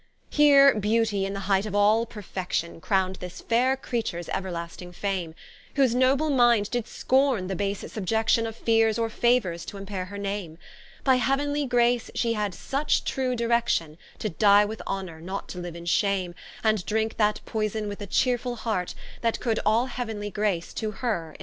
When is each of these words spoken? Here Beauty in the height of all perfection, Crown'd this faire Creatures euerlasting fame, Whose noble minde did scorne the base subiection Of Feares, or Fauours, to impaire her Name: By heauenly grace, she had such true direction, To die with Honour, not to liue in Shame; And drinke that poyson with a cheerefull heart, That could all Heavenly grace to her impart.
Here 0.31 0.73
Beauty 0.73 1.27
in 1.27 1.33
the 1.33 1.41
height 1.41 1.67
of 1.67 1.75
all 1.75 2.07
perfection, 2.07 2.81
Crown'd 2.81 3.17
this 3.17 3.39
faire 3.39 3.77
Creatures 3.77 4.27
euerlasting 4.29 4.93
fame, 4.95 5.35
Whose 5.75 5.93
noble 5.93 6.31
minde 6.31 6.71
did 6.71 6.87
scorne 6.87 7.47
the 7.47 7.55
base 7.55 7.81
subiection 7.81 8.47
Of 8.47 8.55
Feares, 8.55 8.97
or 8.97 9.11
Fauours, 9.11 9.63
to 9.67 9.77
impaire 9.77 10.05
her 10.07 10.17
Name: 10.17 10.57
By 11.03 11.17
heauenly 11.19 11.67
grace, 11.69 12.09
she 12.15 12.33
had 12.33 12.55
such 12.55 13.03
true 13.03 13.35
direction, 13.35 13.99
To 14.17 14.29
die 14.29 14.65
with 14.65 14.81
Honour, 14.87 15.21
not 15.21 15.47
to 15.49 15.59
liue 15.59 15.75
in 15.75 15.85
Shame; 15.85 16.33
And 16.63 16.83
drinke 16.83 17.17
that 17.17 17.41
poyson 17.45 17.87
with 17.87 18.01
a 18.01 18.07
cheerefull 18.07 18.57
heart, 18.57 18.95
That 19.21 19.39
could 19.39 19.59
all 19.67 19.85
Heavenly 19.85 20.31
grace 20.31 20.73
to 20.73 20.89
her 20.89 21.35
impart. 21.37 21.39